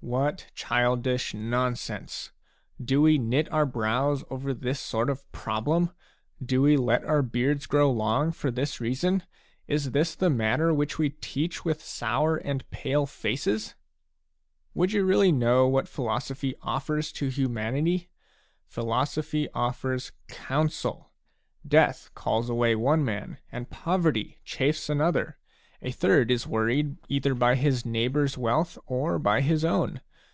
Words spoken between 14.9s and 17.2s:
you really know what philosophy offers